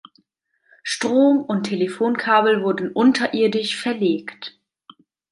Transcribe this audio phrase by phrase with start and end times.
[0.83, 4.57] Strom- und Telefonkabel wurden unterirdisch verlegt.